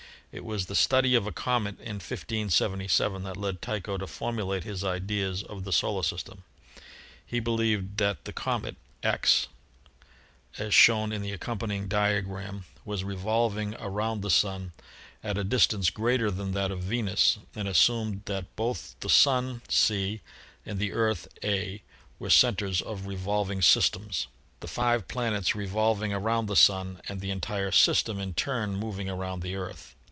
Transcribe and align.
It 0.33 0.45
was 0.45 0.67
the 0.67 0.75
study 0.75 1.13
of 1.15 1.27
a 1.27 1.33
comet 1.33 1.77
in 1.81 1.95
1577 1.95 3.23
that 3.23 3.35
led 3.35 3.61
Tycho 3.61 3.97
to 3.97 4.07
formulate 4.07 4.63
his 4.63 4.81
ideas 4.81 5.43
of 5.43 5.65
the 5.65 5.73
solar 5.73 6.03
system. 6.03 6.45
He 7.25 7.41
believed 7.41 7.97
that 7.97 8.23
the 8.23 8.31
comet 8.31 8.77
(X) 9.03 9.49
as 10.57 10.73
shown 10.73 11.11
in 11.11 11.21
the 11.21 11.33
accompanying 11.33 11.89
diagram 11.89 12.63
was 12.85 13.03
revolving 13.03 13.73
around 13.75 14.19
74 14.19 14.19
ASTRONOMY 14.21 14.21
the 14.21 14.29
Sun 14.29 14.71
at 15.25 15.37
a 15.37 15.43
distance 15.43 15.89
greater 15.89 16.31
than 16.31 16.53
that 16.53 16.71
of 16.71 16.79
Venus 16.79 17.37
and 17.53 17.67
as 17.67 17.75
sumed 17.75 18.21
that 18.23 18.55
both 18.55 18.95
the 19.01 19.09
Sun 19.09 19.61
(C) 19.67 20.21
and 20.65 20.79
the 20.79 20.93
Earth 20.93 21.27
(A) 21.43 21.81
were 22.19 22.29
centers 22.29 22.81
of 22.81 23.05
revolving 23.05 23.61
systems, 23.61 24.27
the 24.61 24.69
five 24.69 25.09
planets 25.09 25.55
revolving 25.55 26.13
around 26.13 26.45
the 26.45 26.55
Sun 26.55 27.01
and 27.09 27.19
the 27.19 27.31
entire 27.31 27.71
system 27.73 28.17
in 28.17 28.33
turn 28.33 28.77
moving 28.77 29.09
around 29.09 29.41
the 29.41 29.57
Earth. 29.57 29.93